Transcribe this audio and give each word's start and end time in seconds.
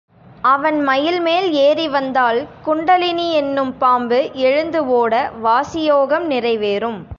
அவன் 0.41 0.81
மயில் 0.81 1.19
மேல் 1.19 1.51
ஏறி 1.51 1.87
வந்தால் 1.87 2.47
குண்டலினியென்னும் 2.65 3.73
பாம்பு 3.77 4.29
எழுந்து 4.33 4.87
ஒட, 4.87 5.31
வாசியோகம் 5.43 6.25
நிறைவேறும். 6.27 7.01